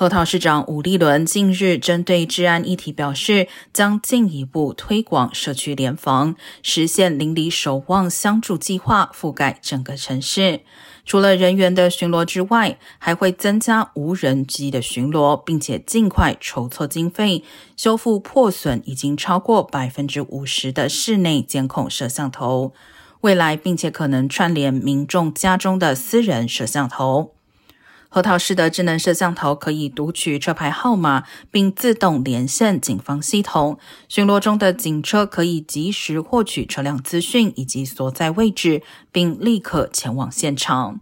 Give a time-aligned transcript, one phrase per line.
[0.00, 10.60] 核桃市长吴立伦近日针对治安议题表示，将进一步推广社区联防，实现邻里守望相助计划，覆盖整个城市。
[11.04, 17.44] 除了人员的巡逻之外，还会增加无人机的巡逻，并且尽快筹措经费，
[17.76, 22.72] 修复破损已经超过百分之五十的室内监控摄像头。
[23.20, 27.34] 未来，并且可能串联民众家中的私人摄像头。
[28.12, 33.78] 核桃式的智能摄像头可以读取车牌号码，并自动连线警方系统。
[34.08, 41.00] 巡逻中的警车可以及时获取车辆资讯以及所在位置，并立刻前往现场。